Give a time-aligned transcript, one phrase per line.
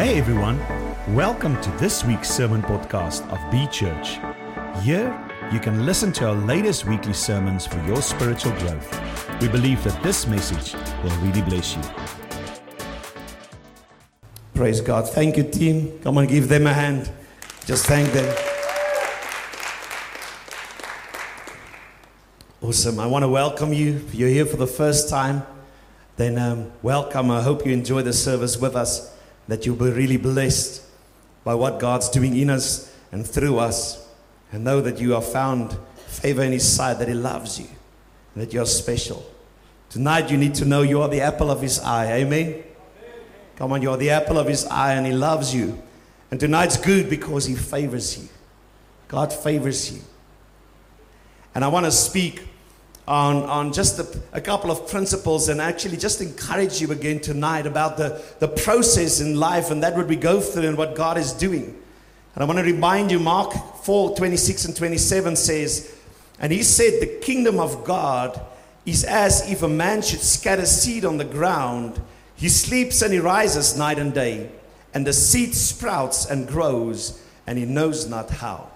[0.00, 0.58] Hey everyone,
[1.14, 4.18] welcome to this week's sermon podcast of B Church.
[4.82, 5.14] Here,
[5.52, 9.42] you can listen to our latest weekly sermons for your spiritual growth.
[9.42, 10.72] We believe that this message
[11.04, 11.82] will really bless you.
[14.54, 15.06] Praise God.
[15.06, 15.98] Thank you, team.
[16.02, 17.10] Come on, give them a hand.
[17.66, 18.34] Just thank them.
[22.62, 22.98] Awesome.
[22.98, 23.96] I want to welcome you.
[23.96, 25.42] If you're here for the first time,
[26.16, 27.30] then um, welcome.
[27.30, 29.09] I hope you enjoy the service with us,
[29.50, 30.80] that you'll be really blessed
[31.42, 34.08] by what God's doing in us and through us.
[34.52, 37.66] And know that you are found favor in His sight, that He loves you,
[38.34, 39.28] and that you're special.
[39.88, 42.12] Tonight, you need to know you are the apple of His eye.
[42.12, 42.62] Amen.
[43.56, 45.82] Come on, you're the apple of His eye, and He loves you.
[46.30, 48.28] And tonight's good because He favors you.
[49.08, 50.00] God favors you.
[51.56, 52.46] And I want to speak
[53.10, 57.66] on, on just a, a, couple of principles and actually just encourage you again tonight
[57.66, 61.18] about the, the process in life and that what we go through and what God
[61.18, 61.76] is doing.
[62.34, 65.92] And I want to remind you, Mark 4 26 and 27 says,
[66.38, 68.40] And he said, The kingdom of God
[68.86, 72.00] is as if a man should scatter seed on the ground.
[72.36, 74.52] He sleeps and he rises night and day,
[74.94, 78.69] and the seed sprouts and grows, and he knows not how.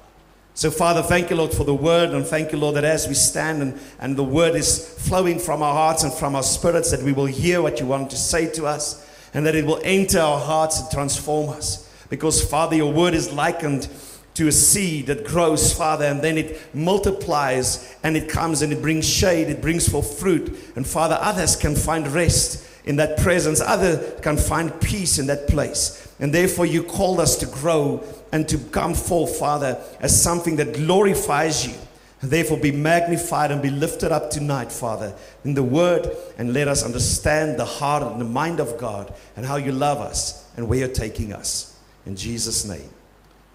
[0.56, 3.14] So, Father, thank you, Lord, for the word, and thank you, Lord, that as we
[3.14, 7.02] stand and, and the word is flowing from our hearts and from our spirits, that
[7.02, 10.20] we will hear what you want to say to us, and that it will enter
[10.20, 11.90] our hearts and transform us.
[12.08, 13.88] Because, Father, your word is likened
[14.34, 18.80] to a seed that grows, Father, and then it multiplies and it comes and it
[18.80, 20.56] brings shade, it brings forth fruit.
[20.76, 25.48] And, Father, others can find rest in that presence, others can find peace in that
[25.48, 26.12] place.
[26.20, 30.74] And therefore, you called us to grow and to come forth, Father, as something that
[30.74, 31.74] glorifies you.
[32.20, 36.68] And therefore, be magnified and be lifted up tonight, Father, in the word, and let
[36.68, 40.68] us understand the heart and the mind of God and how you love us and
[40.68, 41.78] where you're taking us.
[42.06, 42.90] In Jesus' name,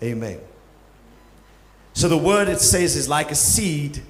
[0.01, 0.39] amen.
[1.93, 4.01] So, the word it says is like a seed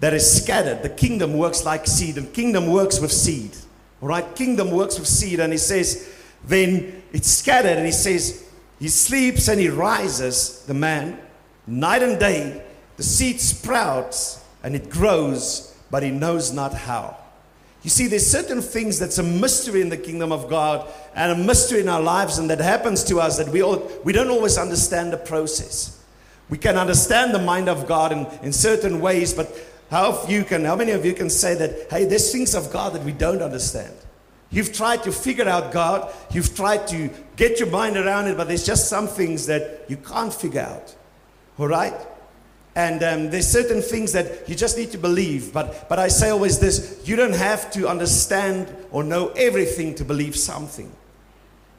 [0.00, 0.82] that is scattered.
[0.82, 3.56] The kingdom works like seed, and kingdom works with seed.
[4.02, 6.12] Right, kingdom works with seed, and he says,
[6.44, 11.20] then it's scattered, and he says, he sleeps and he rises, the man,
[11.68, 12.64] night and day.
[12.96, 17.16] The seed sprouts and it grows, but he knows not how.
[17.84, 21.44] You see, there's certain things that's a mystery in the kingdom of God and a
[21.44, 24.58] mystery in our lives, and that happens to us that we, all, we don't always
[24.58, 26.02] understand the process.
[26.48, 29.48] We can understand the mind of God in, in certain ways, but
[29.92, 32.94] how you can, how many of you can say that, hey, there's things of God
[32.94, 33.92] that we don't understand?
[34.50, 38.48] You've tried to figure out God, you've tried to get your mind around it, but
[38.48, 40.96] there's just some things that you can't figure out.
[41.58, 41.92] All right?
[42.74, 45.52] And um, there's certain things that you just need to believe.
[45.52, 50.06] But, but I say always this you don't have to understand or know everything to
[50.06, 50.90] believe something.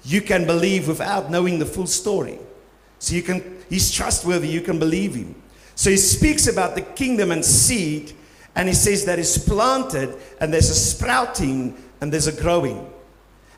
[0.03, 2.37] You can believe without knowing the full story.
[2.99, 5.33] So you can, he's trustworthy, you can believe him.
[5.75, 8.13] So he speaks about the kingdom and seed,
[8.55, 12.91] and he says that it's planted and there's a sprouting and there's a growing.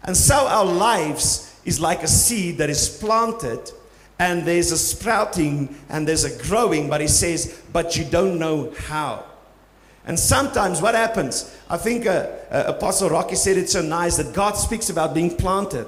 [0.03, 3.71] And so our lives is like a seed that is planted
[4.19, 8.71] and there's a sprouting and there's a growing, but he says, but you don't know
[8.87, 9.25] how.
[10.05, 14.33] And sometimes what happens, I think uh, uh, Apostle Rocky said it so nice that
[14.33, 15.87] God speaks about being planted.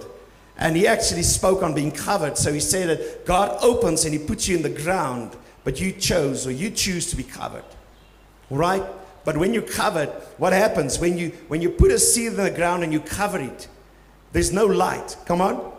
[0.58, 2.36] And he actually spoke on being covered.
[2.36, 5.36] So he said that God opens and he puts you in the ground,
[5.68, 7.66] but you chose or you choose to be covered.
[8.50, 8.86] Right?
[9.26, 10.98] But when you cover it, what happens?
[10.98, 13.68] When you, when you put a seed in the ground and you cover it,
[14.32, 15.18] there's no light.
[15.26, 15.74] Come on.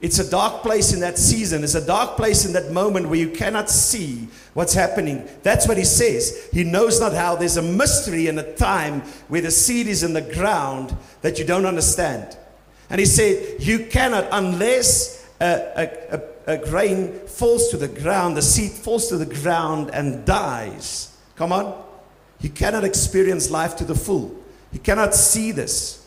[0.00, 1.64] It's a dark place in that season.
[1.64, 5.28] It's a dark place in that moment where you cannot see what's happening.
[5.42, 6.48] That's what he says.
[6.52, 7.34] He knows not how.
[7.34, 11.44] There's a mystery and a time where the seed is in the ground that you
[11.44, 12.36] don't understand.
[12.88, 18.36] And he said, You cannot, unless a, a, a, a grain falls to the ground,
[18.36, 21.16] the seed falls to the ground and dies.
[21.36, 21.82] Come on.
[22.40, 24.34] He cannot experience life to the full.
[24.72, 26.06] He cannot see this.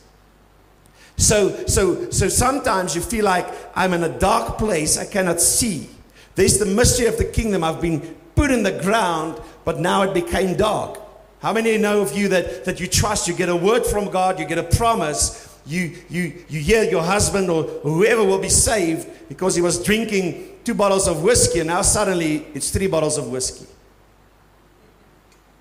[1.17, 5.89] So, so, so sometimes you feel like I'm in a dark place, I cannot see.
[6.35, 7.63] There's the mystery of the kingdom.
[7.63, 8.01] I've been
[8.35, 10.99] put in the ground, but now it became dark.
[11.39, 13.27] How many know of you that, that you trust?
[13.27, 17.03] You get a word from God, you get a promise, you, you, you hear your
[17.03, 21.67] husband or, whoever will be saved because he was drinking two bottles of whiskey, and
[21.67, 23.65] now suddenly it's three bottles of whiskey.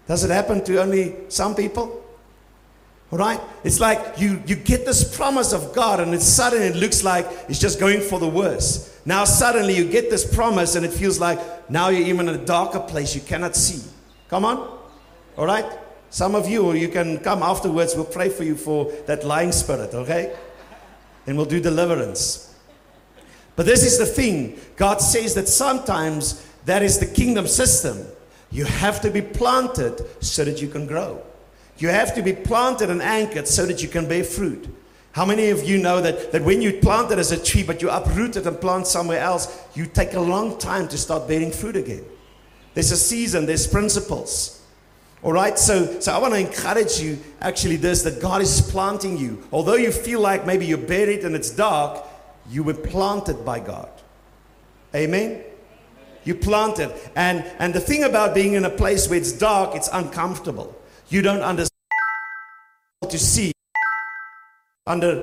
[0.06, 2.02] Does it happen to only some people?
[3.10, 3.40] All right?
[3.62, 7.26] It's like you, you get this promise of God, and it's suddenly it looks like
[7.48, 9.06] it's just going for the worst.
[9.06, 11.38] Now, suddenly you get this promise, and it feels like
[11.70, 13.88] now you're even in a darker place you cannot see.
[14.28, 14.78] Come on?
[15.36, 15.64] All right?
[16.14, 19.94] Some of you, you can come afterwards, we'll pray for you for that lying spirit,
[19.94, 20.32] okay?
[21.26, 22.54] And we'll do deliverance.
[23.56, 28.06] But this is the thing God says that sometimes that is the kingdom system.
[28.52, 31.20] You have to be planted so that you can grow.
[31.78, 34.68] You have to be planted and anchored so that you can bear fruit.
[35.10, 37.90] How many of you know that, that when you planted as a tree, but you
[37.90, 41.74] uproot it and plant somewhere else, you take a long time to start bearing fruit
[41.74, 42.04] again?
[42.74, 44.53] There's a season, there's principles.
[45.24, 49.16] All right, so, so I want to encourage you actually this that God is planting
[49.16, 49.42] you.
[49.52, 52.06] Although you feel like maybe you're buried and it's dark,
[52.50, 53.88] you were planted by God.
[54.94, 55.42] Amen?
[56.24, 56.92] You planted.
[57.16, 60.78] And, and the thing about being in a place where it's dark, it's uncomfortable.
[61.08, 61.70] You don't understand
[63.08, 63.52] to see
[64.86, 65.22] under.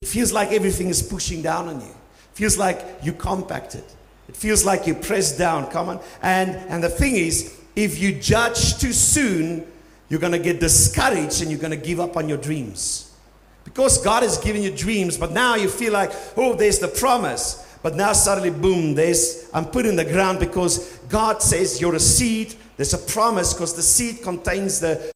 [0.00, 1.88] It feels like everything is pushing down on you.
[1.90, 3.84] It feels like you compacted.
[4.28, 5.70] It feels like you pressed down.
[5.70, 6.00] Come on.
[6.22, 9.66] And, and the thing is, if you judge too soon,
[10.08, 13.16] you're going to get discouraged and you're going to give up on your dreams.
[13.64, 17.64] Because God has given you dreams, but now you feel like, oh, there's the promise.
[17.82, 22.00] But now suddenly, boom, there's I'm put in the ground because God says you're a
[22.00, 22.54] seed.
[22.76, 25.12] There's a promise because the seed contains the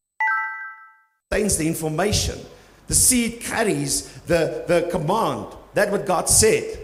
[1.29, 2.39] contains the information.
[2.87, 5.47] The seed carries the, the command.
[5.73, 6.82] That's what God said.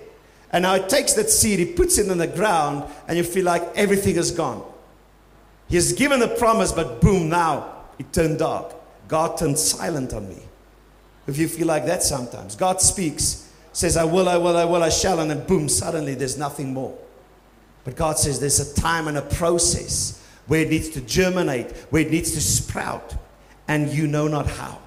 [0.51, 3.45] And now it takes that seed, he puts it in the ground, and you feel
[3.45, 4.63] like everything is gone.
[5.67, 8.73] He has given a promise, but boom, now it turned dark.
[9.07, 10.41] God turned silent on me.
[11.27, 14.81] If you feel like that sometimes, God speaks, says, I will, I will, I will,
[14.81, 16.97] I shall, and then boom, suddenly there's nothing more.
[17.83, 22.01] But God says there's a time and a process where it needs to germinate, where
[22.01, 23.15] it needs to sprout,
[23.67, 24.79] and you know not how.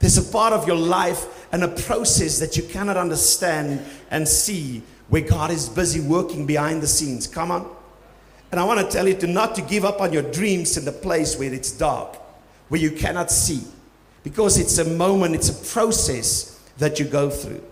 [0.00, 4.82] There's a part of your life and a process that you cannot understand and see
[5.08, 7.26] where God is busy working behind the scenes.
[7.26, 7.76] Come on.
[8.50, 10.84] And I want to tell you to not to give up on your dreams in
[10.84, 12.16] the place where it's dark,
[12.68, 13.62] where you cannot see
[14.26, 17.62] because it's a moment, it's a process that you go through.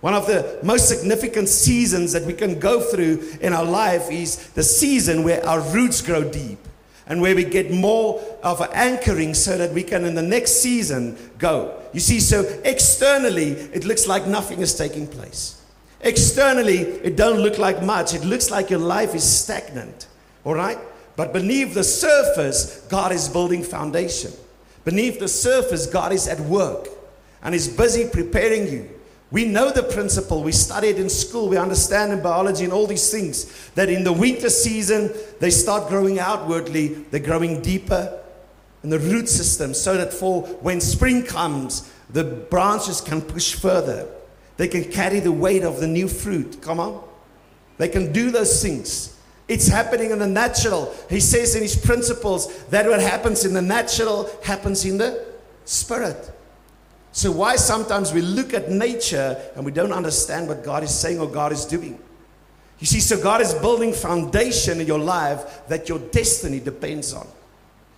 [0.00, 4.48] One of the most significant seasons that we can go through in our life is
[4.48, 6.58] the season where our roots grow deep
[7.06, 10.60] and where we get more of an anchoring so that we can in the next
[10.60, 11.80] season go.
[11.92, 15.62] You see, so externally it looks like nothing is taking place.
[16.04, 18.14] Externally, it don't look like much.
[18.14, 20.06] It looks like your life is stagnant.
[20.44, 20.78] All right?
[21.16, 24.30] But beneath the surface, God is building foundation.
[24.84, 26.88] Beneath the surface, God is at work
[27.42, 28.90] and is busy preparing you.
[29.30, 30.42] We know the principle.
[30.42, 31.48] We studied in school.
[31.48, 35.10] We understand in biology and all these things that in the winter season,
[35.40, 36.88] they start growing outwardly.
[36.88, 38.20] They're growing deeper
[38.82, 44.06] in the root system so that for when spring comes, the branches can push further.
[44.56, 46.60] They can carry the weight of the new fruit.
[46.62, 47.02] Come on.
[47.76, 49.18] They can do those things.
[49.48, 50.94] It's happening in the natural.
[51.10, 55.26] He says in his principles that what happens in the natural happens in the
[55.64, 56.30] spirit.
[57.12, 61.20] So, why sometimes we look at nature and we don't understand what God is saying
[61.20, 61.98] or God is doing?
[62.80, 67.26] You see, so God is building foundation in your life that your destiny depends on.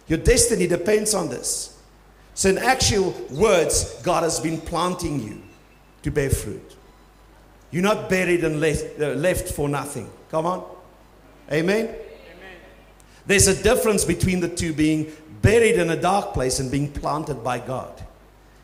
[0.06, 1.78] Your destiny depends on this.
[2.34, 5.42] So, in actual words, God has been planting you
[6.06, 6.76] to bear fruit.
[7.72, 10.08] You're not buried and left, uh, left for nothing.
[10.30, 10.64] Come on.
[11.50, 11.86] Amen?
[11.86, 11.96] Amen?
[13.26, 15.10] There's a difference between the two being
[15.42, 18.04] buried in a dark place and being planted by God.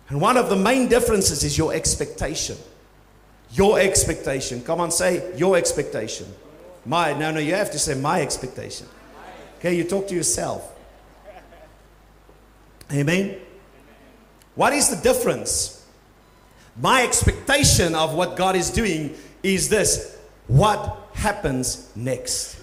[0.08, 2.56] And one of the main differences is your expectation.
[3.50, 4.62] Your expectation.
[4.62, 6.32] Come on, say your expectation.
[6.86, 8.86] My, no, no, you have to say my expectation.
[9.58, 10.72] Okay, you talk to yourself.
[12.92, 13.36] Amen?
[14.54, 15.81] What is the difference?
[16.80, 22.62] My expectation of what God is doing is this what happens next?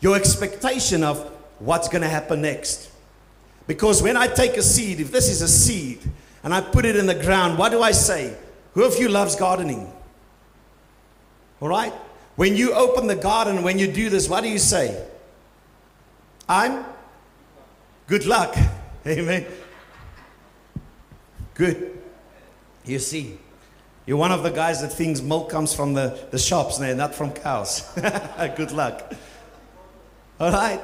[0.00, 1.18] your expectation of
[1.58, 2.90] what's going to happen next.
[3.66, 6.00] Because when I take a seed, if this is a seed,
[6.44, 8.36] and I put it in the ground, what do I say?
[8.74, 9.92] Who of you loves gardening?
[11.60, 11.92] All right?
[12.36, 15.04] When you open the garden, when you do this, what do you say?
[16.48, 16.84] I'm
[18.06, 18.54] good luck.
[19.06, 19.46] Amen.
[21.54, 22.00] Good.
[22.86, 23.38] You see,
[24.06, 27.14] you're one of the guys that thinks milk comes from the, the shops, eh, not
[27.14, 27.82] from cows.
[28.56, 29.12] good luck.
[30.38, 30.80] All right?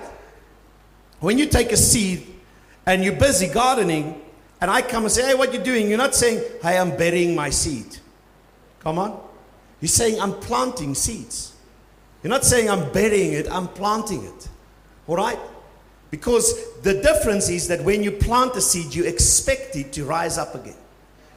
[1.20, 2.26] When you take a seed
[2.84, 4.20] and you're busy gardening,
[4.60, 5.88] and I come and say, hey, what you doing?
[5.88, 7.98] You're not saying, hey, I'm burying my seed.
[8.80, 9.20] Come on.
[9.80, 11.54] You're saying, I'm planting seeds.
[12.22, 14.48] You're not saying I'm burying it, I'm planting it.
[15.06, 15.38] All right?
[16.10, 20.38] Because the difference is that when you plant a seed, you expect it to rise
[20.38, 20.76] up again.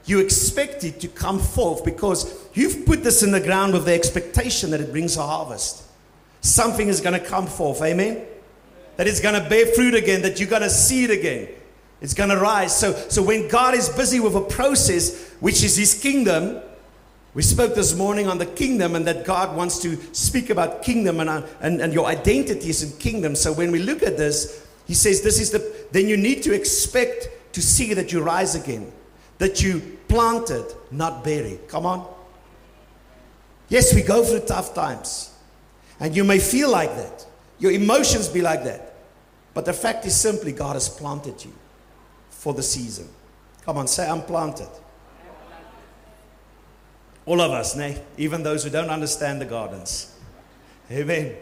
[0.06, 3.94] You expect it to come forth because you've put this in the ground with the
[3.94, 5.86] expectation that it brings a harvest
[6.46, 7.82] something is going to come forth.
[7.82, 8.24] Amen?
[8.98, 11.50] That it's going to bear fruit again, that you're going to see it again.
[12.02, 12.78] It's going to rise.
[12.78, 16.62] So, so when God is busy with a process, which is His kingdom,
[17.34, 21.20] We spoke this morning on the kingdom and that God wants to speak about kingdom
[21.20, 23.36] and, and, and your identity is in kingdom.
[23.36, 25.60] So when we look at this, he says this is the,
[25.92, 28.90] then you need to expect to see that you rise again,
[29.40, 31.68] that you planted, not buried.
[31.68, 32.14] Come on.
[33.70, 35.34] Yes, we go through tough times
[36.00, 37.26] and you may feel like that.
[37.60, 38.94] Your emotions be like that.
[39.54, 41.54] But the fact is simply God has planted you
[42.30, 43.08] for the season.
[43.64, 44.68] Come on, say, I'm planted.
[47.26, 50.16] All of us, nay, even those who don't understand the gardens.
[50.92, 51.36] Amen.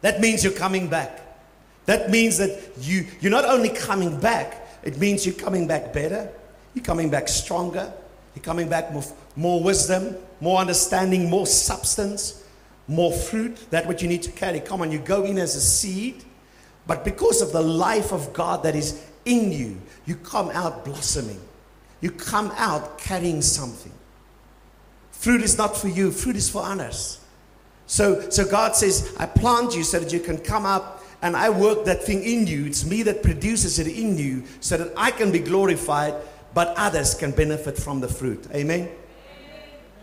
[0.00, 1.20] That means you're coming back.
[1.84, 6.30] That means that you, you're not only coming back, it means you're coming back better,
[6.78, 7.92] you're coming back stronger,
[8.36, 12.44] you're coming back with more wisdom, more understanding, more substance,
[12.86, 13.68] more fruit.
[13.70, 14.60] That what you need to carry.
[14.60, 16.22] Come on, you go in as a seed,
[16.86, 21.40] but because of the life of God that is in you, you come out blossoming.
[22.00, 23.92] You come out carrying something.
[25.10, 27.20] Fruit is not for you, fruit is for others.
[27.86, 31.50] So, so God says, I plant you so that you can come up and I
[31.50, 32.66] work that thing in you.
[32.66, 36.14] It's me that produces it in you so that I can be glorified,
[36.58, 38.44] but others can benefit from the fruit.
[38.52, 38.88] Amen?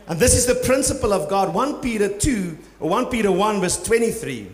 [0.08, 1.54] And this is the principle of God.
[1.54, 4.48] 1 Peter 2, or 1 Peter 1, verse 23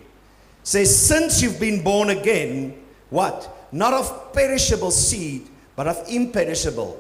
[0.64, 2.74] says, Since you've been born again,
[3.12, 3.68] what?
[3.72, 7.00] Not of perishable seed, but of imperishable,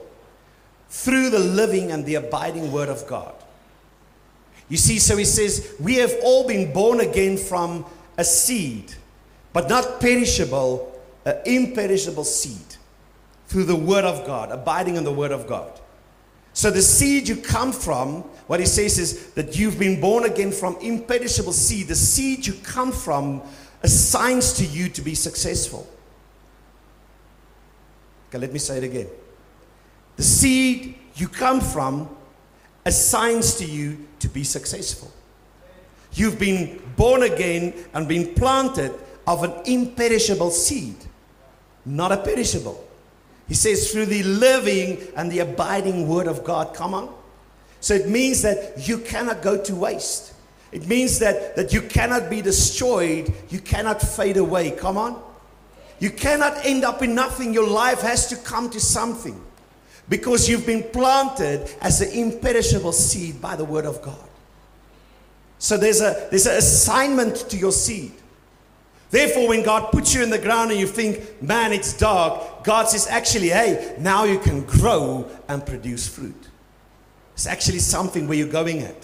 [0.89, 3.33] through the living and the abiding word of God.
[4.69, 7.85] You see, so he says, we have all been born again from
[8.19, 8.93] a seed,
[9.51, 12.70] but not perishable, uh, imperishable seed
[13.51, 15.77] through the word of God, abiding in the word of God.
[16.53, 20.53] So the seed you come from, what he says is that you've been born again
[20.53, 21.89] from imperishable seed.
[21.89, 23.41] The seed you come from
[23.83, 25.85] assigns to you to be successful.
[28.29, 29.07] Okay, let me say it again.
[30.15, 32.09] The seed you come from
[32.85, 35.11] assigns to you to be successful.
[36.13, 38.93] You've been born again and been planted
[39.27, 40.95] of an imperishable seed,
[41.85, 42.87] not a perishable.
[43.51, 46.73] He says, through the living and the abiding word of God.
[46.73, 47.13] Come on.
[47.81, 50.33] So it means that you cannot go to waste.
[50.71, 53.33] It means that, that you cannot be destroyed.
[53.49, 54.71] You cannot fade away.
[54.71, 55.21] Come on.
[55.99, 57.53] You cannot end up in nothing.
[57.53, 59.43] Your life has to come to something
[60.07, 64.29] because you've been planted as an imperishable seed by the word of God.
[65.59, 68.13] So there's a there's an assignment to your seed.
[69.11, 72.87] Therefore, when God puts you in the ground and you think, man, it's dark, God
[72.87, 76.47] says, actually, hey, now you can grow and produce fruit.
[77.33, 78.95] It's actually something where you're going at.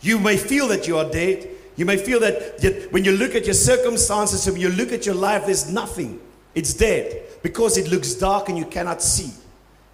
[0.00, 1.48] You may feel that you are dead.
[1.76, 5.14] You may feel that when you look at your circumstances, when you look at your
[5.14, 6.20] life, there's nothing.
[6.56, 9.32] It's dead because it looks dark and you cannot see.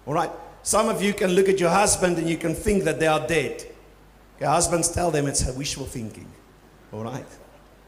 [0.07, 0.31] All right?
[0.63, 3.25] Some of you can look at your husband and you can think that they are
[3.25, 3.65] dead.
[4.39, 6.27] Your husbands tell them it's wishful thinking.
[6.91, 7.25] All right?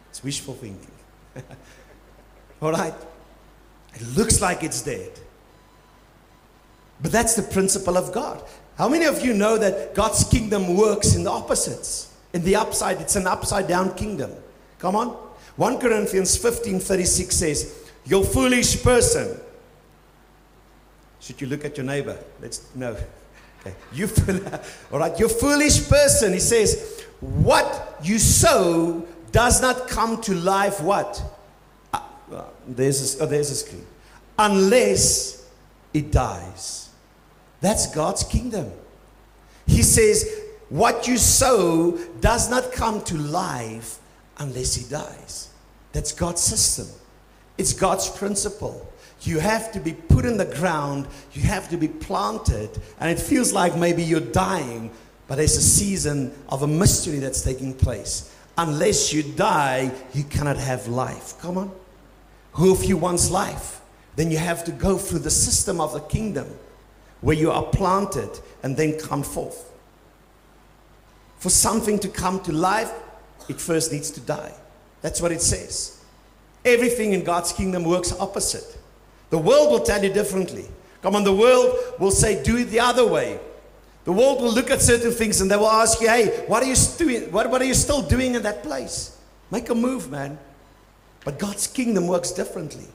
[0.09, 0.91] It's wishful thinking.
[2.61, 2.93] All right?
[3.95, 5.11] It looks like it's dead.
[7.01, 8.43] But that's the principle of God.
[8.77, 12.13] How many of you know that God's kingdom works in the opposites?
[12.33, 14.31] In the upside, it's an upside down kingdom.
[14.79, 15.09] Come on.
[15.57, 19.39] 1 Corinthians 15 36 says, You foolish person.
[21.19, 22.17] Should you look at your neighbor?
[22.41, 22.95] Let's no.
[23.61, 23.75] Okay.
[23.93, 24.09] You
[24.91, 26.33] all right, you foolish person.
[26.33, 31.21] He says, what you sow does not come to life what?
[32.31, 33.85] Uh, there's a, oh, there's a screen.
[34.37, 35.47] Unless
[35.93, 36.89] it dies.
[37.59, 38.71] That's God's kingdom.
[39.67, 40.29] He says,
[40.69, 43.99] what you sow does not come to life
[44.37, 45.49] unless he dies.
[45.91, 46.87] That's God's system.
[47.57, 48.87] It's God's principle.
[49.21, 52.69] You have to be put in the ground, you have to be planted,
[52.99, 54.89] and it feels like maybe you're dying,
[55.27, 58.33] but there's a season of a mystery that's taking place.
[58.57, 61.37] Unless you die, you cannot have life.
[61.39, 61.71] Come on.
[62.53, 63.81] Who, if you wants life,
[64.15, 66.47] then you have to go through the system of the kingdom
[67.21, 68.29] where you are planted
[68.63, 69.71] and then come forth.
[71.37, 72.91] For something to come to life,
[73.47, 74.53] it first needs to die.
[75.01, 76.03] That's what it says.
[76.63, 78.77] Everything in God's kingdom works opposite.
[79.29, 80.65] The world will tell you differently.
[81.01, 83.39] Come on, the world will say, do it the other way.
[84.03, 86.67] The world will look at certain things and they will ask you, hey, what are
[86.67, 87.31] you doing?
[87.31, 89.17] What, what are you still doing in that place?
[89.49, 90.37] Make a move, man.
[91.23, 92.87] But God's kingdom works differently.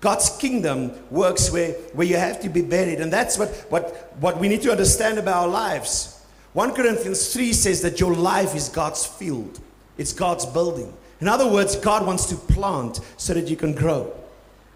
[0.00, 3.00] God's kingdom works where, where you have to be buried.
[3.00, 6.24] And that's what, what, what we need to understand about our lives.
[6.52, 9.60] 1 Corinthians 3 says that your life is God's field,
[9.98, 10.92] it's God's building.
[11.20, 14.12] In other words, God wants to plant so that you can grow.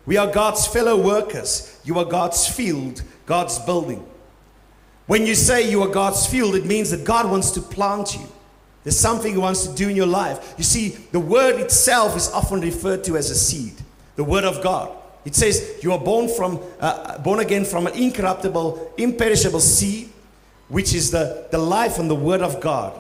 [0.06, 1.78] We are God's fellow workers.
[1.84, 4.06] You are God's field, God's building.
[5.06, 8.26] When you say you are God's field, it means that God wants to plant you.
[8.82, 10.54] There's something He wants to do in your life.
[10.56, 13.74] You see, the word itself is often referred to as a seed,
[14.16, 14.96] the word of God.
[15.24, 20.08] It says you are born from uh, born again from an incorruptible, imperishable seed,
[20.68, 22.98] which is the, the life and the word of God.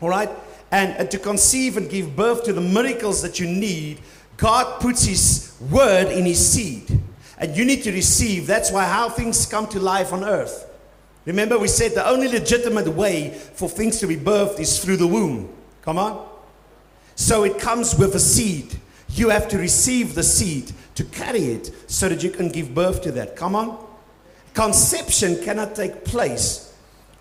[0.00, 0.30] All right?
[0.70, 4.00] And, and to conceive and give birth to the miracles that you need,
[4.36, 7.00] God puts His word in His seed.
[7.38, 8.48] And you need to receive.
[8.48, 10.67] That's why how things come to life on earth.
[11.28, 15.06] Remember, we said the only legitimate way for things to be birthed is through the
[15.06, 15.54] womb.
[15.82, 16.26] Come on?
[17.16, 18.74] So it comes with a seed.
[19.10, 23.02] You have to receive the seed to carry it so that you can give birth
[23.02, 23.36] to that.
[23.36, 23.78] Come on?
[24.54, 26.74] Conception cannot take place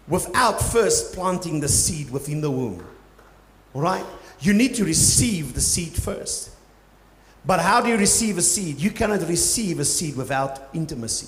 [0.07, 2.87] without first planting the seed within the womb.
[3.73, 4.05] All right?
[4.39, 6.51] You need to receive the seed first.
[7.45, 8.79] But how do you receive a seed?
[8.79, 11.27] You cannot receive a seed without intimacy.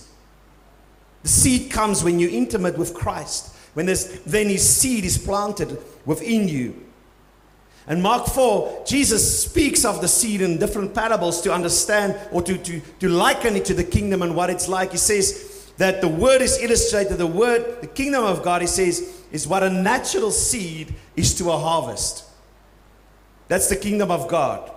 [1.23, 3.55] The seed comes when you're intimate with Christ.
[3.73, 6.85] When there's, then his seed is planted within you.
[7.87, 12.57] And Mark 4, Jesus speaks of the seed in different parables to understand or to,
[12.57, 14.91] to, to liken it to the kingdom and what it's like.
[14.91, 19.23] He says that the word is illustrated, the word, the kingdom of God, he says,
[19.31, 22.25] is what a natural seed is to a harvest.
[23.47, 24.71] That's the kingdom of God.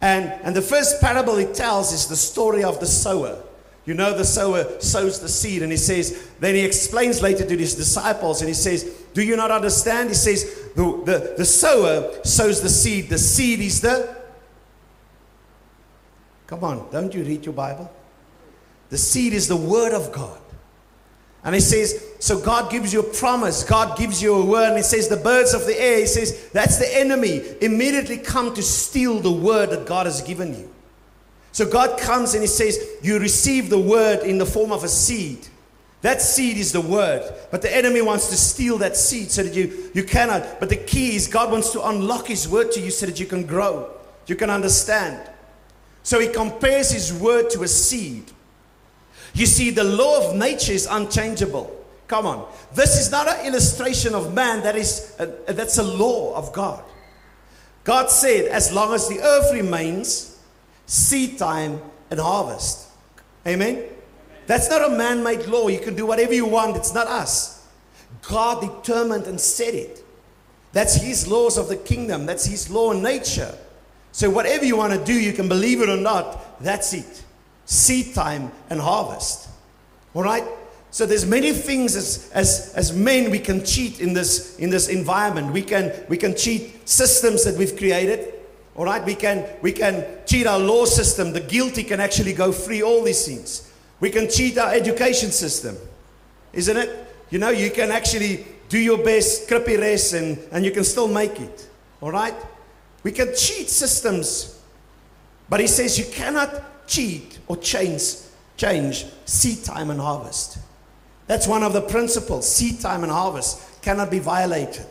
[0.00, 3.42] And, and the first parable he tells is the story of the sower.
[3.86, 7.56] You know, the sower sows the seed, and he says, then he explains later to
[7.56, 10.08] his disciples, and he says, Do you not understand?
[10.08, 13.10] He says, The, the, the sower sows the seed.
[13.10, 14.16] The seed is the.
[16.46, 17.90] Come on, don't you read your Bible?
[18.90, 20.40] The seed is the word of God.
[21.42, 24.76] And he says, so God gives you a promise, God gives you a word, and
[24.78, 28.62] he says, the birds of the air, he says, that's the enemy, immediately come to
[28.62, 30.74] steal the word that God has given you.
[31.54, 34.88] So God comes and He says, You receive the word in the form of a
[34.88, 35.46] seed.
[36.02, 37.32] That seed is the word.
[37.52, 40.58] But the enemy wants to steal that seed so that you, you cannot.
[40.58, 43.26] But the key is God wants to unlock His word to you so that you
[43.26, 43.88] can grow,
[44.26, 45.30] you can understand.
[46.02, 48.32] So He compares His word to a seed.
[49.32, 51.70] You see, the law of nature is unchangeable.
[52.08, 52.52] Come on.
[52.74, 56.82] This is not an illustration of man, that is a, that's a law of God.
[57.84, 60.33] God said, as long as the earth remains,
[60.86, 62.88] seed time, and harvest.
[63.46, 63.76] Amen?
[63.76, 63.88] Amen?
[64.46, 65.68] That's not a man made law.
[65.68, 66.76] You can do whatever you want.
[66.76, 67.66] It's not us.
[68.28, 70.04] God determined and said it.
[70.72, 72.26] That's His laws of the kingdom.
[72.26, 73.56] That's His law in nature.
[74.12, 77.24] So, whatever you want to do, you can believe it or not, that's it.
[77.64, 79.48] Seed time and harvest.
[80.14, 80.44] All right?
[80.90, 84.88] So there's many things as, as, as men we can cheat in this, in this
[84.88, 85.52] environment.
[85.52, 88.33] We can, we can cheat systems that we've created.
[88.76, 91.32] All right, we can, we can cheat our law system.
[91.32, 93.70] The guilty can actually go free, all these things.
[94.00, 95.76] We can cheat our education system,
[96.52, 97.06] isn't it?
[97.30, 101.08] You know, you can actually do your best, crippy race, and, and you can still
[101.08, 101.68] make it.
[102.00, 102.34] All right?
[103.02, 104.60] We can cheat systems.
[105.48, 108.02] But he says you cannot cheat or change,
[108.56, 110.58] change seed time and harvest.
[111.26, 112.50] That's one of the principles.
[112.50, 114.86] Seed time and harvest cannot be violated.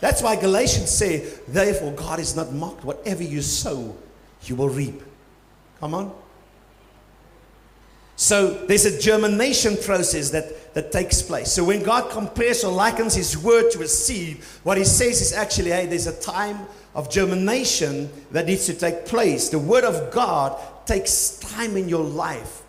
[0.00, 2.84] That's why Galatians say, therefore, God is not mocked.
[2.84, 3.96] Whatever you sow,
[4.44, 5.02] you will reap.
[5.80, 6.12] Come on.
[8.16, 11.52] So there's a germination process that, that takes place.
[11.52, 15.32] So when God compares or likens his word to a seed, what he says is
[15.32, 19.50] actually, hey, there's a time of germination that needs to take place.
[19.50, 22.62] The word of God takes time in your life,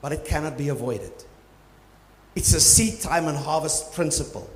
[0.00, 1.12] but it cannot be avoided.
[2.36, 4.48] It's a seed time and harvest principle.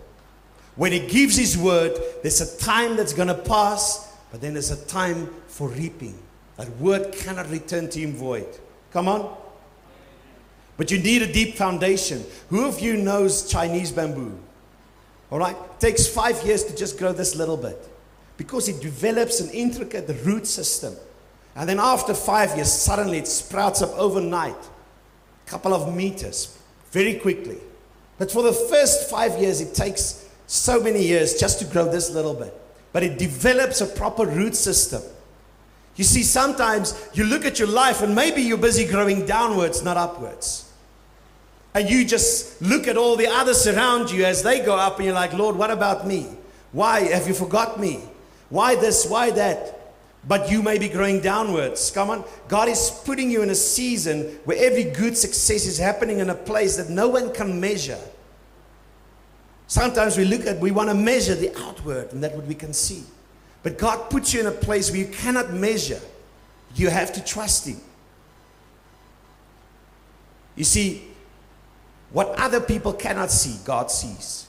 [0.76, 4.70] When He gives His word, there's a time that's going to pass, but then there's
[4.70, 6.16] a time for reaping.
[6.56, 8.46] That word cannot return to Him void.
[8.92, 9.36] Come on.
[10.76, 12.24] But you need a deep foundation.
[12.50, 14.38] Who of you knows Chinese bamboo?
[15.30, 15.56] All right?
[15.80, 17.78] Takes five years to just grow this little bit
[18.36, 20.94] because it develops an intricate root system.
[21.54, 26.58] And then after five years, suddenly it sprouts up overnight, a couple of meters,
[26.90, 27.58] very quickly.
[28.18, 32.10] But for the first five years, it takes so many years just to grow this
[32.10, 32.54] little bit.
[32.92, 35.02] But it develops a proper root system.
[35.96, 39.96] You see, sometimes you look at your life and maybe you're busy growing downwards, not
[39.96, 40.70] upwards.
[41.74, 45.04] And you just look at all the others around you as they go up, and
[45.04, 46.26] you're like, Lord, what about me?
[46.72, 48.00] Why have you forgot me?
[48.48, 49.06] Why this?
[49.06, 49.94] Why that?
[50.26, 51.90] But you may be growing downwards.
[51.90, 52.24] Come on.
[52.48, 56.34] God is putting you in a season where every good success is happening in a
[56.34, 58.00] place that no one can measure.
[59.66, 62.72] Sometimes we look at, we want to measure the outward, and that what we can
[62.72, 63.02] see.
[63.62, 66.00] But God puts you in a place where you cannot measure.
[66.74, 67.80] You have to trust Him.
[70.54, 71.08] You see,
[72.12, 74.46] What other people cannot see, God sees.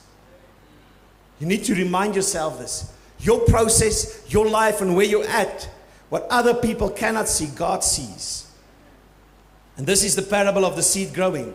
[1.40, 2.92] You need to remind yourself this.
[3.20, 5.68] Your process, your life, and where you're at,
[6.08, 8.50] what other people cannot see, God sees.
[9.76, 11.54] And this is the parable of the seed growing.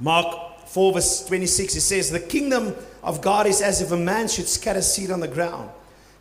[0.00, 4.28] Mark 4, verse 26, it says, The kingdom of God is as if a man
[4.28, 5.70] should scatter seed on the ground.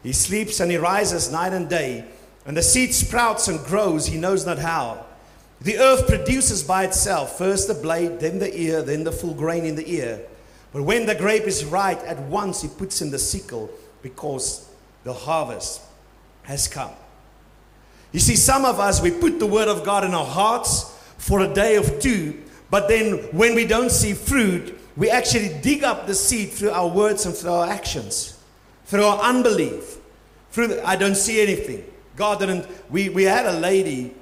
[0.03, 2.05] He sleeps and he rises night and day,
[2.45, 5.05] and the seed sprouts and grows, he knows not how.
[5.59, 9.65] The earth produces by itself first the blade, then the ear, then the full grain
[9.65, 10.21] in the ear.
[10.71, 13.69] But when the grape is ripe, at once he puts in the sickle
[14.01, 14.69] because
[15.03, 15.81] the harvest
[16.43, 16.91] has come.
[18.11, 21.41] You see, some of us, we put the word of God in our hearts for
[21.41, 26.07] a day or two, but then when we don't see fruit, we actually dig up
[26.07, 28.37] the seed through our words and through our actions,
[28.85, 29.97] through our unbelief.
[30.51, 31.85] Through the, I don't see anything.
[32.15, 32.65] God didn't.
[32.89, 34.13] We, we had a lady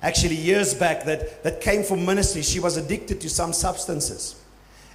[0.00, 2.42] actually years back that, that came from ministry.
[2.42, 4.40] She was addicted to some substances.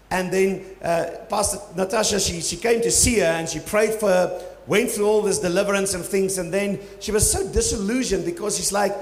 [0.10, 4.08] And then uh, Pastor Natasha, she, she came to see her and she prayed for
[4.08, 6.38] her, went through all this deliverance and things.
[6.38, 8.93] And then she was so disillusioned because she's like,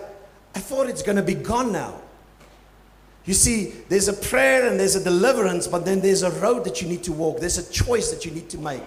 [0.55, 2.01] I thought it's going to be gone now.
[3.29, 6.81] You see, there's a prayer and there's a deliverance, but then there's a road that
[6.81, 7.39] you need to walk.
[7.39, 8.81] There's a choice that you need to make.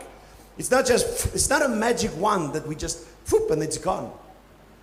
[0.58, 4.10] It's not just, it's not a magic wand that we just, whoop, and it's gone.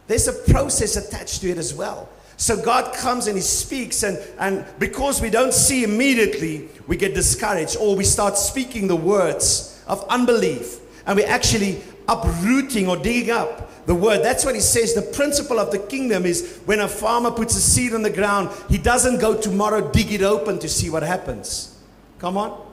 [0.07, 2.07] There's a process attached to it as well.
[2.37, 7.13] So God comes and He speaks, and, and because we don't see immediately, we get
[7.13, 13.31] discouraged, or we start speaking the words of unbelief, and we're actually uprooting or digging
[13.31, 14.23] up the word.
[14.23, 14.93] That's what he says.
[14.93, 18.51] The principle of the kingdom is when a farmer puts a seed on the ground,
[18.69, 21.81] he doesn't go tomorrow dig it open to see what happens.
[22.19, 22.63] Come on.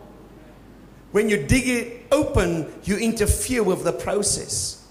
[1.12, 4.86] When you dig it open, you interfere with the process.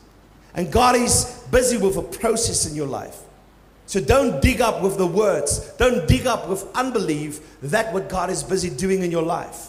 [0.56, 3.20] And God is busy with a process in your life.
[3.86, 5.60] So don't dig up with the words.
[5.74, 9.68] Don't dig up with unbelief that what God is busy doing in your life.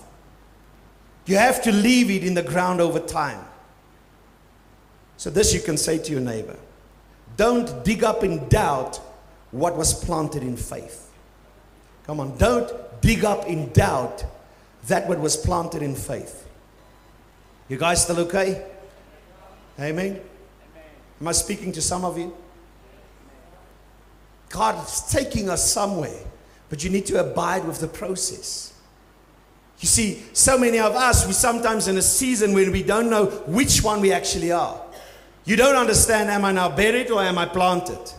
[1.26, 3.45] You have to leave it in the ground over time.
[5.16, 6.56] So this you can say to your neighbor.
[7.36, 9.00] Don't dig up in doubt
[9.50, 11.10] what was planted in faith.
[12.06, 14.24] Come on, don't dig up in doubt
[14.88, 16.46] that what was planted in faith.
[17.68, 18.64] You guys still okay?
[19.78, 20.20] Amen.
[21.20, 22.34] Am I speaking to some of you?
[24.48, 26.20] God is taking us somewhere,
[26.68, 28.72] but you need to abide with the process.
[29.80, 33.26] You see, so many of us, we sometimes in a season when we don't know
[33.46, 34.80] which one we actually are.
[35.46, 38.12] You don't understand, am I now buried or am I planted?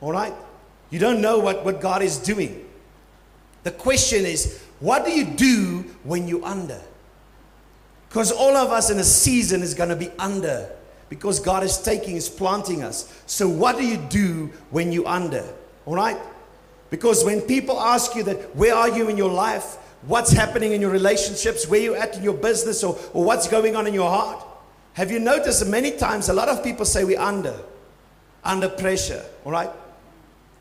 [0.00, 0.34] All right?
[0.90, 2.66] You don't know what, what God is doing.
[3.64, 6.80] The question is, what do you do when you're under?
[8.08, 10.70] Because all of us in a season is going to be under
[11.08, 13.22] because God is taking, is planting us.
[13.26, 15.44] So, what do you do when you're under?
[15.86, 16.18] All right?
[16.90, 19.76] Because when people ask you that, where are you in your life?
[20.02, 21.66] What's happening in your relationships?
[21.66, 22.84] Where you at in your business?
[22.84, 24.44] Or, or what's going on in your heart?
[24.98, 27.56] Have you noticed many times a lot of people say we're under,
[28.42, 29.70] under pressure, all right?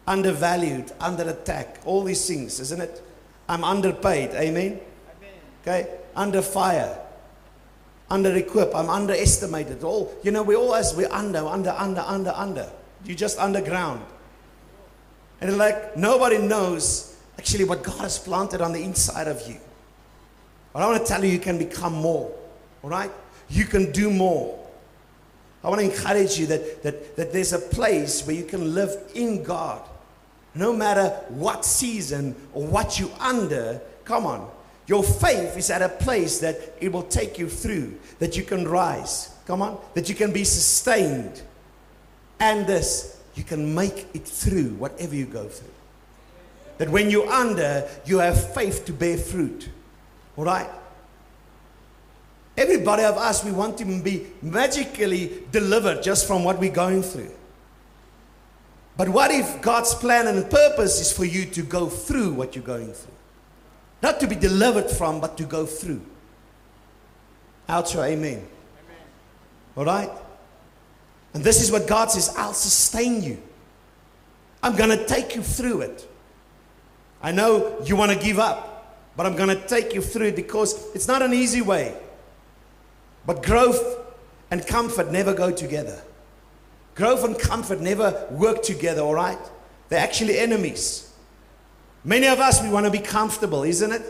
[0.06, 3.02] Undervalued, under attack, all these things, isn't it?
[3.50, 4.80] I'm underpaid, amen?
[5.64, 5.88] Okay?
[6.16, 7.00] Under fire,
[8.12, 9.84] under equipped, I'm underestimated.
[9.84, 12.70] All you know, we always we're under, under, under, under, under.
[13.06, 14.06] You're just underground.
[15.42, 19.58] And like nobody knows actually what God has planted on the inside of you.
[20.74, 22.32] But I want to tell you, you can become more.
[22.84, 23.10] All right?
[23.50, 24.58] You can do more.
[25.64, 28.96] I want to encourage you that, that, that there's a place where you can live
[29.16, 29.82] in God.
[30.54, 34.50] No matter what season or what you're under, come on.
[34.88, 38.68] Your faith is at a place that it will take you through, that you can
[38.68, 39.36] rise.
[39.46, 39.80] Come on.
[39.94, 41.42] That you can be sustained.
[42.40, 45.74] And this, you can make it through whatever you go through.
[46.78, 49.70] That when you're under, you have faith to bear fruit.
[50.38, 50.70] All right?
[52.58, 57.32] Everybody of us, we want to be magically delivered just from what we're going through.
[58.98, 62.66] But what if God's plan and purpose is for you to go through what you're
[62.66, 63.14] going through?
[64.02, 66.02] Not to be delivered from, but to go through.
[67.70, 68.38] Outro, amen.
[68.38, 68.48] amen.
[69.76, 70.10] All right?
[71.36, 73.38] And this is what God says I'll sustain you.
[74.64, 76.10] I'm going to take you through it.
[77.22, 80.36] I know you want to give up, but I'm going to take you through it
[80.36, 81.96] because it's not an easy way.
[83.28, 84.00] But growth
[84.50, 86.02] and comfort never go together.
[86.96, 89.38] Growth and comfort never work together, all right?
[89.90, 91.14] They're actually enemies.
[92.06, 94.02] Many of us, we want to be comfortable, isn't it?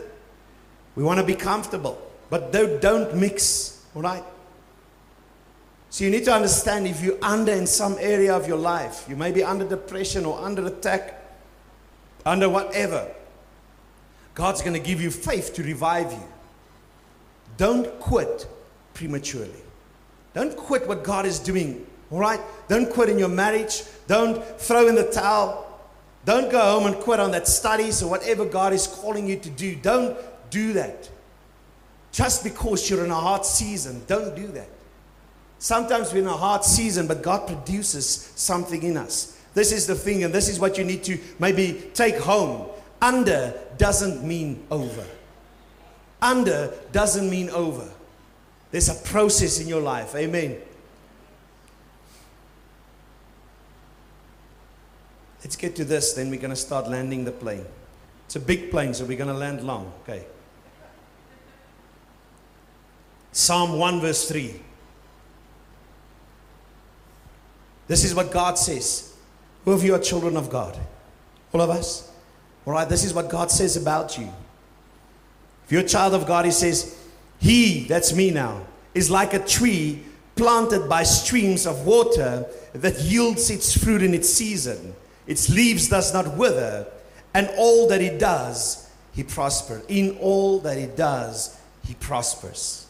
[0.94, 2.00] We want to be comfortable,
[2.30, 4.22] but don't mix, all right?
[5.90, 9.16] So you need to understand if you're under in some area of your life, you
[9.16, 11.20] may be under depression or under attack,
[12.24, 13.10] under whatever.
[14.34, 16.22] God's going to give you faith to revive you.
[17.56, 18.46] Don't quit
[18.98, 19.62] prematurely.
[20.34, 22.40] Don't quit what God is doing, all right?
[22.66, 23.84] Don't quit in your marriage.
[24.08, 25.64] Don't throw in the towel.
[26.24, 29.50] Don't go home and quit on that studies or whatever God is calling you to
[29.50, 29.76] do.
[29.76, 30.18] Don't
[30.50, 31.08] do that.
[32.10, 34.68] Just because you're in a hard season, don't do that.
[35.60, 39.40] Sometimes we're in a hard season, but God produces something in us.
[39.54, 42.68] This is the thing, and this is what you need to maybe take home.
[43.00, 45.06] Under doesn't mean over.
[46.20, 47.88] Under doesn't mean over.
[48.70, 50.14] There's a process in your life.
[50.14, 50.58] Amen.
[55.42, 57.64] Let's get to this, then we're going to start landing the plane.
[58.26, 59.92] It's a big plane, so we're going to land long.
[60.02, 60.26] Okay.
[63.32, 64.60] Psalm 1, verse 3.
[67.86, 69.14] This is what God says.
[69.64, 70.78] Who of you are children of God?
[71.52, 72.10] All of us?
[72.66, 74.30] All right, this is what God says about you.
[75.64, 76.97] If you're a child of God, He says,
[77.40, 80.02] He, that's me now, is like a tree
[80.34, 84.94] planted by streams of water that yields its fruit in its season.
[85.26, 86.86] Its leaves does not wither,
[87.34, 89.82] and all that He does, He prospers.
[89.88, 92.86] In all that He does, He prospers.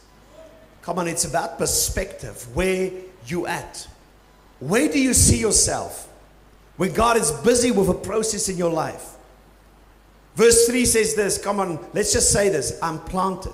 [0.83, 2.47] Come on, it's about perspective.
[2.55, 2.91] Where
[3.27, 3.87] you at?
[4.61, 6.09] Where do you see yourself
[6.77, 9.17] when God is busy with a process in your life?
[10.35, 13.53] Verse 3 says this, come on, let's just say this I'm planted.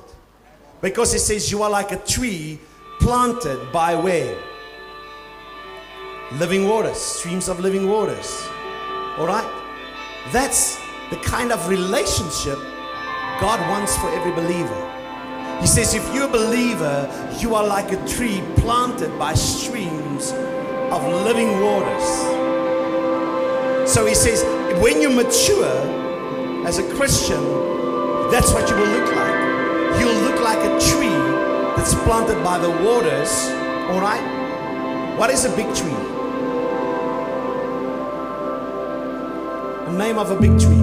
[0.81, 2.59] Because it says, You are like a tree
[3.01, 4.37] planted by where?
[6.33, 8.47] Living waters, streams of living waters.
[9.19, 9.51] All right?
[10.33, 10.77] That's
[11.11, 12.59] the kind of relationship
[13.41, 14.91] God wants for every believer.
[15.61, 17.09] He says, if you're a believer,
[17.41, 22.05] you are like a tree planted by streams of living waters.
[23.91, 24.43] So he says,
[24.83, 27.43] when you mature as a Christian,
[28.31, 29.34] that's what you will look like.
[29.99, 31.21] You'll look like a tree
[31.77, 33.31] that's planted by the waters.
[33.91, 34.23] All right?
[35.19, 35.93] What is a big tree?
[39.87, 40.83] The name of a big tree.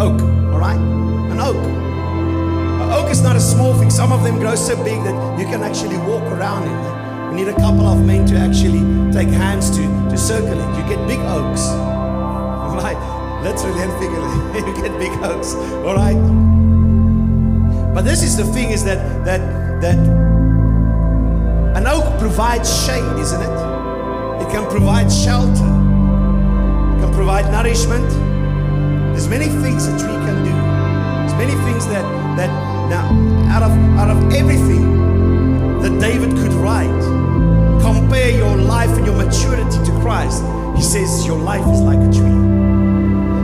[0.00, 0.20] Oak.
[0.52, 0.78] All right?
[0.78, 3.90] An oak An oak is not a small thing.
[3.90, 7.30] Some of them grow so big that you can actually walk around in them.
[7.30, 8.80] We need a couple of men to actually
[9.12, 10.78] take hands to, to circle it.
[10.78, 11.68] You get big oaks.
[11.68, 12.98] All right?
[13.44, 14.60] Literally and figuratively.
[14.66, 15.54] you get big oaks.
[15.54, 16.47] All right?
[17.98, 19.40] But this is the thing is that that
[19.80, 19.98] that
[21.76, 23.54] an oak provides shade, isn't it?
[24.40, 25.70] It can provide shelter.
[26.94, 28.08] It can provide nourishment.
[29.10, 30.54] There's many things a tree can do.
[31.26, 32.06] There's many things that
[32.36, 32.50] that
[32.88, 33.06] now,
[33.50, 37.02] out of, out of everything that David could write,
[37.82, 40.44] compare your life and your maturity to Christ.
[40.76, 42.38] He says, Your life is like a tree.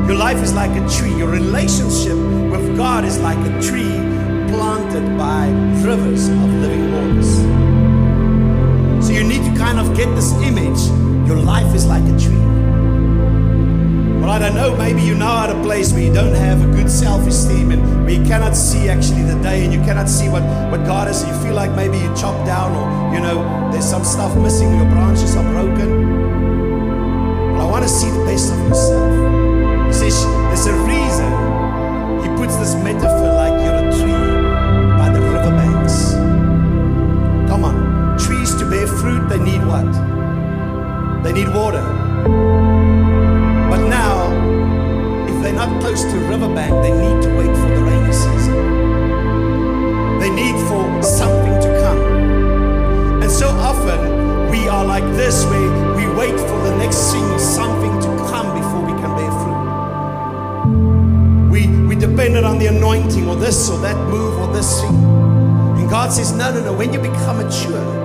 [0.06, 1.12] Your life is like a tree.
[1.18, 2.16] Your relationship
[2.52, 4.03] with God is like a tree
[4.48, 5.48] planted by
[5.82, 7.30] rivers of living waters.
[9.06, 10.80] So you need to kind of get this image.
[11.28, 12.44] Your life is like a tree.
[14.20, 16.72] Well, I don't know, maybe you're now at a place where you don't have a
[16.74, 20.30] good self esteem and where you cannot see actually the day and you cannot see
[20.30, 21.22] what, what God is.
[21.26, 24.88] You feel like maybe you chopped down or, you know, there's some stuff missing, your
[24.88, 25.90] branches are broken.
[27.52, 29.86] But I want to see the best of yourself.
[29.88, 31.30] He says, there's a reason
[32.22, 33.23] he puts this metaphor
[41.34, 41.82] need water.
[43.68, 44.30] But now,
[45.26, 48.54] if they're not close to riverbank, they need to wait for the rainy season.
[50.20, 52.00] They need for something to come.
[53.22, 58.00] And so often we are like this, where we wait for the next thing, something
[58.02, 59.62] to come before we can bear fruit.
[61.50, 64.94] We we depended on the anointing or this or that move or this thing.
[64.94, 68.03] And God says, No, no, no, when you become mature,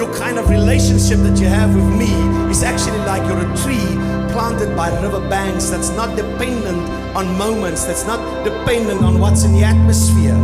[0.00, 2.10] your kind of relationship that you have with me
[2.50, 3.92] is actually like you're a tree
[4.32, 6.80] planted by river banks that's not dependent
[7.14, 10.38] on moments, that's not dependent on what's in the atmosphere.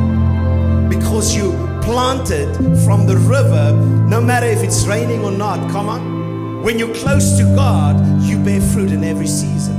[0.90, 2.53] Because you planted
[2.85, 3.73] from the river,
[4.07, 6.62] no matter if it's raining or not, come on.
[6.62, 9.77] When you're close to God, you bear fruit in every season.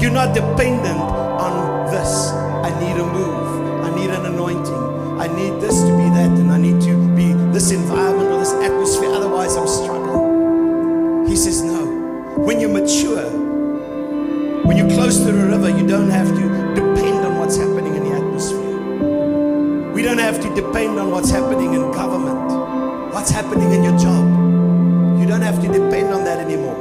[0.00, 2.30] You're not dependent on this.
[2.66, 3.84] I need a move.
[3.84, 5.20] I need an anointing.
[5.20, 9.10] I need this to be that, and I need to be this environment this atmosphere.
[9.10, 11.26] Otherwise, I'm struggling.
[11.26, 11.84] He says, No.
[12.38, 13.30] When you mature,
[14.64, 18.04] when you're close to the river, you don't have to depend on what's happening in
[18.04, 19.92] the atmosphere.
[19.92, 24.24] We don't have to depend on what's happening in government, what's happening in your job.
[25.18, 26.76] You don't have to depend on that anymore.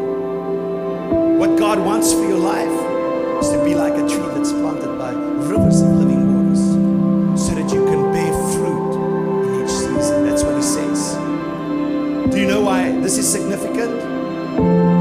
[1.40, 2.76] What God wants for your life
[3.42, 6.15] is to be like a tree that's planted by rivers of living
[13.06, 14.95] this is significant?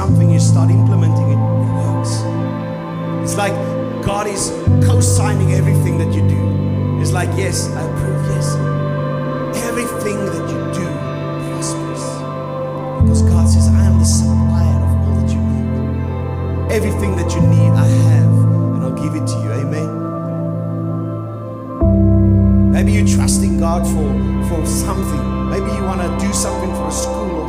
[0.00, 2.12] something, you start implementing it, it works.
[3.22, 3.52] It's like
[4.02, 4.48] God is
[4.86, 6.40] co signing everything that you do.
[7.02, 8.46] It's like, yes, I approve, yes.
[9.68, 10.86] Everything that you do
[11.44, 12.04] prospers.
[13.02, 15.68] Because God says, I am the supplier of all that you need.
[16.78, 18.34] Everything that you need, I have,
[18.72, 19.50] and I'll give it to you.
[19.62, 19.90] Amen.
[22.72, 24.08] Maybe you're trusting God for,
[24.48, 25.24] for something.
[25.50, 27.39] Maybe you want to do something for a school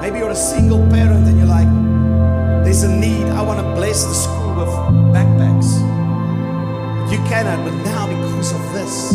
[0.00, 1.68] Maybe you're a single parent and you're like,
[2.64, 3.26] there's a need.
[3.26, 4.68] I want to bless the school with
[5.14, 5.78] backpacks.
[7.12, 9.14] You cannot, but now because of this,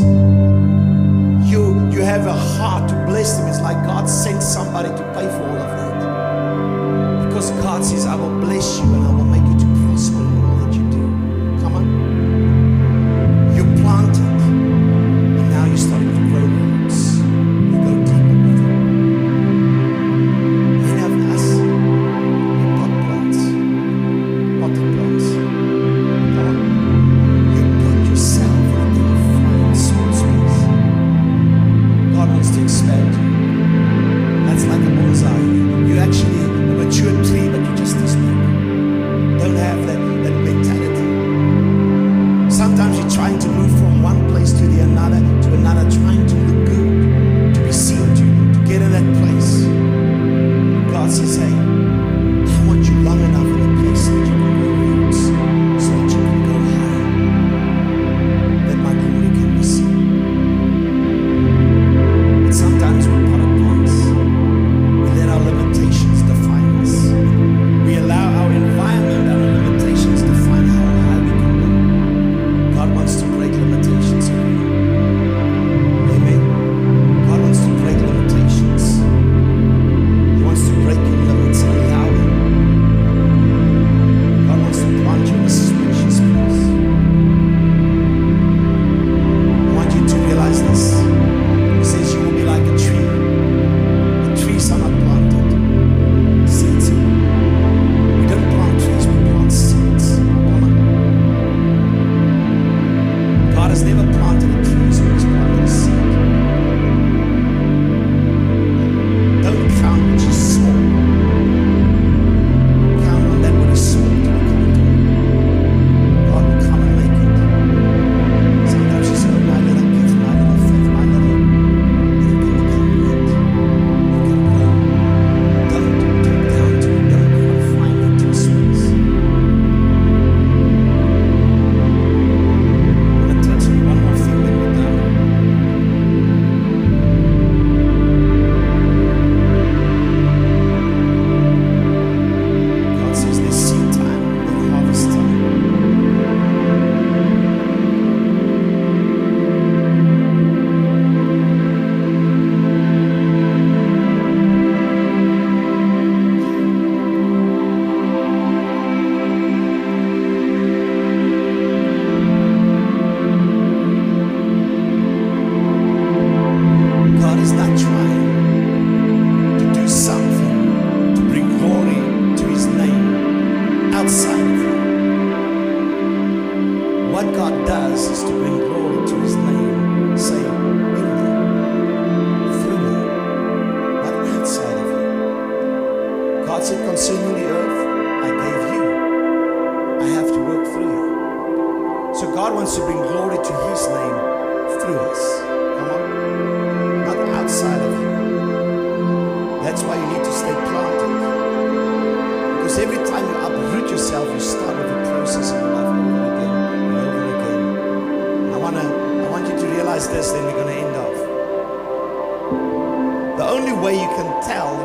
[1.49, 3.47] you you have a heart to bless them.
[3.47, 7.25] It's like God sent somebody to pay for all of that.
[7.25, 9.44] Because God says, I will bless you and I will make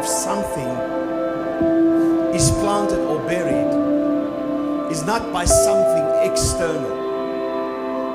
[0.00, 0.68] if something
[2.34, 3.70] is planted or buried
[4.90, 6.98] is not by something external.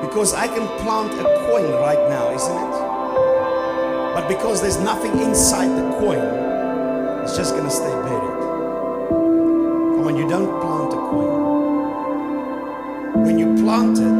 [0.02, 2.72] Because I can plant a coin right now, isn't it?
[4.14, 6.18] But because there's nothing inside the coin,
[7.22, 8.40] it's just going to stay buried.
[9.96, 11.46] And when you don't plant a coin,
[13.24, 14.15] when you plant it,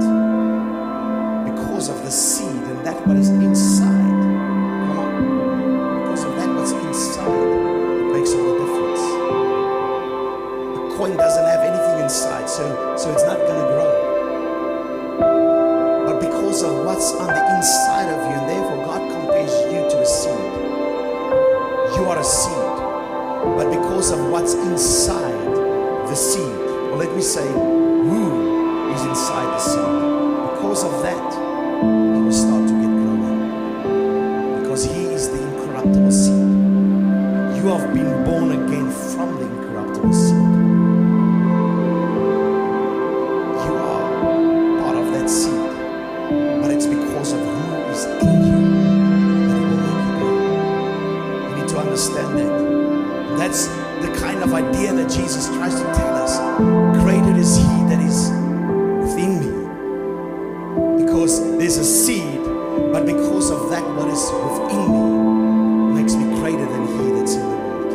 [61.96, 62.44] seed,
[62.92, 67.40] but because of that, what is within me makes me greater than he that's in
[67.40, 67.90] the world.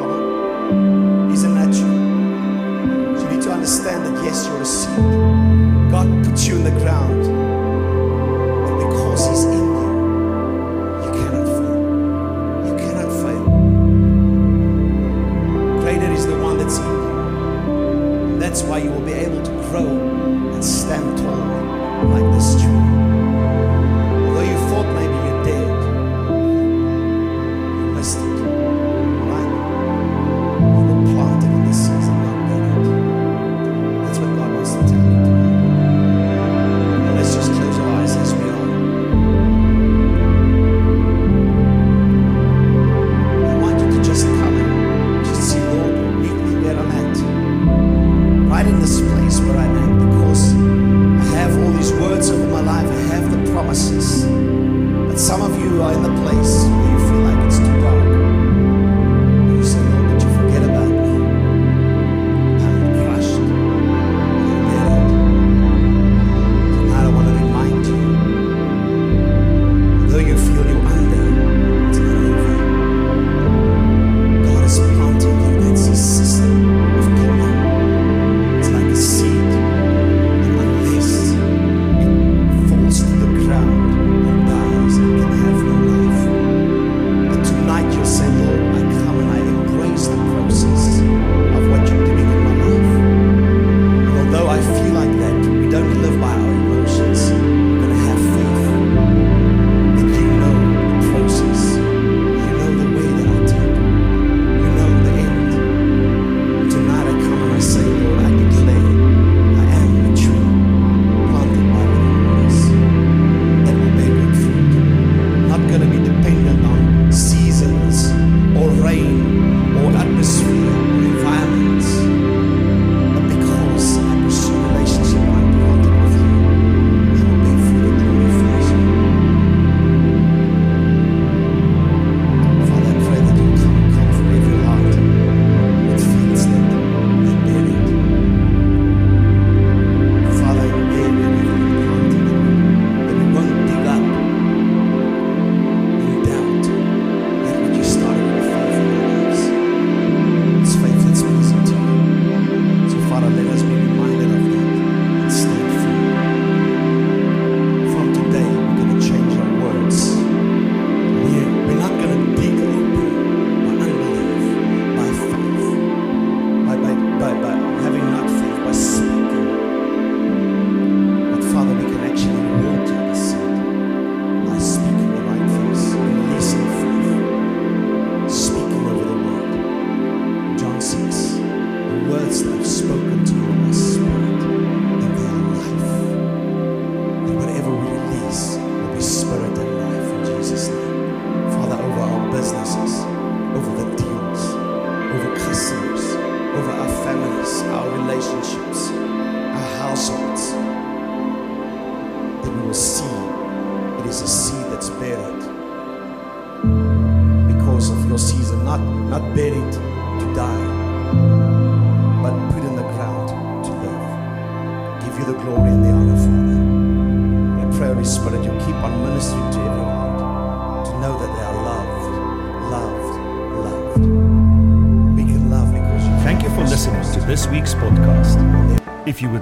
[0.00, 1.30] Come on.
[1.32, 3.20] Isn't that true?
[3.20, 5.90] You need to understand that yes, you're a seed.
[5.92, 7.15] God put you in the ground.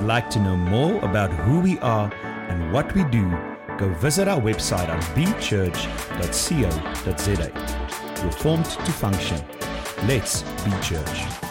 [0.05, 2.13] like to know more about who we are
[2.49, 3.29] and what we do,
[3.79, 5.83] go visit our website at bechurch.co.za.
[8.23, 9.43] You're formed to function.
[10.07, 11.43] Let's be church.